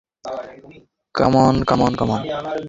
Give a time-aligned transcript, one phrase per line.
[1.15, 2.21] Come on, come on, come on.